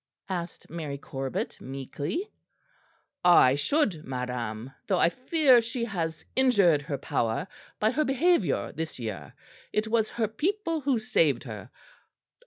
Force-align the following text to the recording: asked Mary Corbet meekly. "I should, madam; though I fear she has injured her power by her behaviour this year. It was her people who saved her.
asked 0.29 0.67
Mary 0.67 0.97
Corbet 0.97 1.61
meekly. 1.61 2.27
"I 3.23 3.53
should, 3.53 4.03
madam; 4.03 4.71
though 4.87 4.97
I 4.97 5.11
fear 5.11 5.61
she 5.61 5.85
has 5.85 6.25
injured 6.35 6.81
her 6.81 6.97
power 6.97 7.47
by 7.79 7.91
her 7.91 8.03
behaviour 8.03 8.71
this 8.71 8.97
year. 8.99 9.35
It 9.71 9.87
was 9.87 10.09
her 10.09 10.27
people 10.27 10.81
who 10.81 10.97
saved 10.97 11.43
her. 11.43 11.69